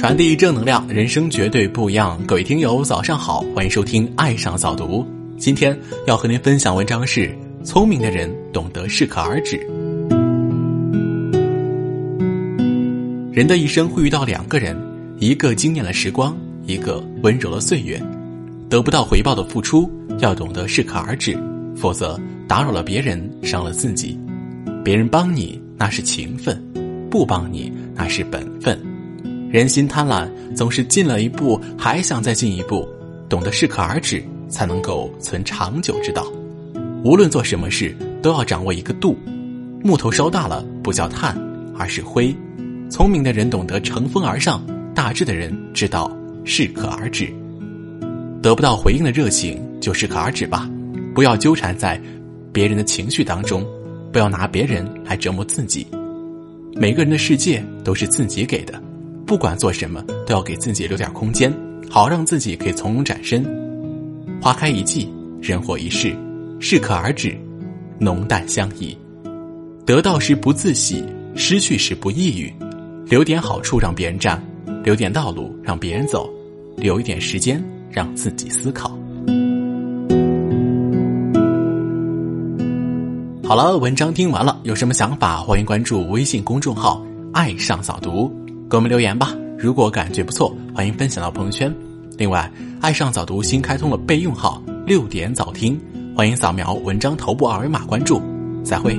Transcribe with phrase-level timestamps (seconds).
[0.00, 2.18] 传递正能量，人生绝对不一样。
[2.26, 5.02] 各位听友，早上好，欢迎收听《爱上早读》。
[5.36, 7.30] 今天要和您分享文章是：
[7.64, 9.58] 聪明的人懂得适可而止。
[13.30, 14.74] 人的一生会遇到两个人，
[15.18, 18.02] 一个惊艳了时光，一个温柔了岁月。
[18.70, 21.38] 得不到回报的付出，要懂得适可而止，
[21.76, 24.18] 否则打扰了别人，伤了自己。
[24.82, 26.58] 别人帮你那是情分，
[27.10, 28.80] 不帮你那是本分。
[29.50, 32.88] 人心贪婪，总是进了一步还想再进一步。
[33.28, 36.26] 懂得适可而止，才能够存长久之道。
[37.04, 39.16] 无论做什么事，都要掌握一个度。
[39.82, 41.36] 木头烧大了，不叫炭，
[41.76, 42.34] 而是灰。
[42.88, 46.10] 聪明的人懂得乘风而上，大智的人知道
[46.44, 47.28] 适可而止。
[48.40, 50.70] 得不到回应的热情，就适可而止吧。
[51.12, 52.00] 不要纠缠在
[52.52, 53.66] 别人的情绪当中。
[54.12, 55.86] 不要拿别人来折磨自己。
[56.74, 58.82] 每个人的世界都是自己给的，
[59.30, 61.54] 不管做什么，都要给自己留点空间，
[61.88, 63.44] 好让自己可以从容展身。
[64.42, 65.08] 花开一季，
[65.40, 66.16] 人活一世，
[66.58, 67.38] 适可而止，
[67.96, 68.98] 浓淡相宜。
[69.86, 71.04] 得到时不自喜，
[71.36, 72.52] 失去时不抑郁。
[73.06, 74.42] 留点好处让别人占，
[74.82, 76.28] 留点道路让别人走，
[76.76, 78.98] 留一点时间让自己思考。
[83.44, 88.28] 好了，文章听完了，有什么想法，欢迎关注微信公众号“爱上早读”，
[88.70, 89.34] 给我们留言吧。
[89.58, 91.74] 如果感觉不错，欢迎分享到朋友圈。
[92.16, 92.48] 另外，
[92.80, 95.78] 爱上早读新开通了备用号“六点早听”，
[96.16, 98.22] 欢迎扫描文章头部二维码关注。
[98.62, 98.96] 再会。